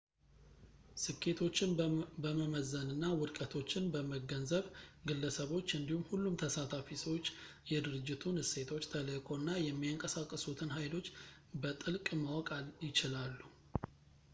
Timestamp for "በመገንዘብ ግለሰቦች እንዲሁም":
3.95-6.07